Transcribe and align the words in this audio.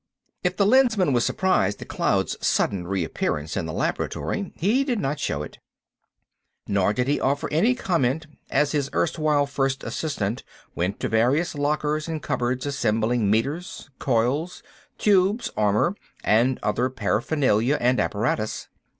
If 0.43 0.57
the 0.57 0.65
Lensman 0.65 1.13
was 1.13 1.23
surprised 1.23 1.79
at 1.79 1.87
Cloud's 1.87 2.35
sudden 2.43 2.87
reappearance 2.87 3.55
in 3.55 3.67
the 3.67 3.71
laboratory 3.71 4.51
he 4.55 4.83
did 4.83 4.99
not 4.99 5.19
show 5.19 5.43
it. 5.43 5.59
Nor 6.67 6.91
did 6.91 7.07
he 7.07 7.19
offer 7.19 7.47
any 7.51 7.75
comment 7.75 8.25
as 8.49 8.71
his 8.71 8.89
erstwhile 8.95 9.45
first 9.45 9.83
assistant 9.83 10.43
went 10.73 10.99
to 11.01 11.07
various 11.07 11.53
lockers 11.53 12.07
and 12.07 12.19
cupboards, 12.23 12.65
assembling 12.65 13.29
meters, 13.29 13.91
coils, 13.99 14.63
tubes, 14.97 15.51
armor, 15.55 15.95
and 16.23 16.57
other 16.63 16.89
paraphernalia 16.89 17.77
and 17.79 17.99
apparatus. 17.99 18.69